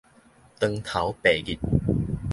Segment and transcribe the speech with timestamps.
[0.57, 1.59] 當頭白日